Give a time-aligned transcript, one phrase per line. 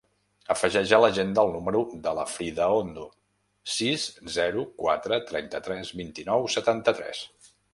[0.53, 3.03] Afegeix a l'agenda el número de la Frida Ondo:
[3.75, 4.07] sis,
[4.39, 7.23] zero, quatre, trenta-tres, vint-i-nou, setanta-tres.